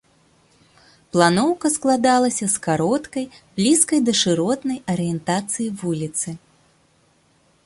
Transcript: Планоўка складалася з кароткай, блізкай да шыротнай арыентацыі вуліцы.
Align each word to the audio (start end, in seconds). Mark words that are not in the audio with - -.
Планоўка 1.15 1.67
складалася 1.75 2.45
з 2.55 2.63
кароткай, 2.69 3.25
блізкай 3.61 3.99
да 4.09 4.13
шыротнай 4.23 4.79
арыентацыі 4.95 5.73
вуліцы. 5.85 6.29